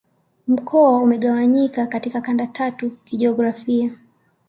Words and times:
Mkoa 0.47 0.97
umegawanyika 0.99 1.87
katika 1.87 2.21
kanda 2.21 2.47
tatu 2.47 2.89
kijiografia 2.89 3.91